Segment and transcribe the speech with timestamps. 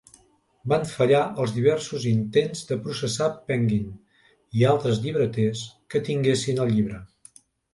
[0.71, 3.93] Van fallar els diversos intents de processar Penguin
[4.61, 5.63] i altres llibreters
[5.95, 7.05] que tinguessin el llibre.